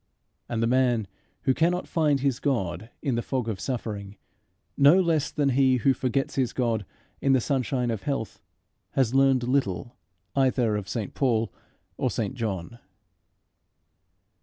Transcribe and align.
And 0.49 0.63
the 0.63 0.67
man 0.67 1.05
who 1.43 1.53
cannot 1.53 1.87
find 1.87 2.21
his 2.21 2.39
God 2.39 2.89
in 3.03 3.13
the 3.13 3.21
fog 3.21 3.47
of 3.47 3.59
suffering, 3.59 4.17
no 4.75 4.99
less 4.99 5.29
than 5.29 5.49
he 5.49 5.75
who 5.77 5.93
forgets 5.93 6.33
his 6.33 6.53
God 6.53 6.87
in 7.21 7.33
the 7.33 7.39
sunshine 7.39 7.91
of 7.91 8.01
health, 8.01 8.41
has 8.93 9.13
learned 9.13 9.43
little 9.43 9.95
either 10.35 10.75
of 10.75 10.89
St 10.89 11.13
Paul 11.13 11.53
or 11.97 12.09
St 12.09 12.33
John. 12.33 12.79